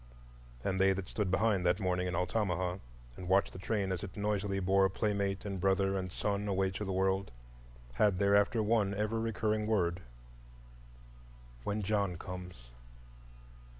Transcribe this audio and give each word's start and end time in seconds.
And 0.63 0.81
they 0.81 0.93
that 0.93 1.07
stood 1.07 1.29
behind, 1.29 1.63
that 1.63 1.79
morning 1.79 2.07
in 2.07 2.15
Altamaha, 2.15 2.79
and 3.15 3.29
watched 3.29 3.53
the 3.53 3.59
train 3.59 3.91
as 3.91 4.01
it 4.03 4.17
noisily 4.17 4.59
bore 4.59 4.89
playmate 4.89 5.45
and 5.45 5.61
brother 5.61 5.95
and 5.95 6.11
son 6.11 6.47
away 6.47 6.71
to 6.71 6.83
the 6.83 6.91
world, 6.91 7.29
had 7.93 8.17
thereafter 8.17 8.63
one 8.63 8.95
ever 8.95 9.19
recurring 9.19 9.67
word,—"When 9.67 11.83
John 11.83 12.17
comes." 12.17 12.71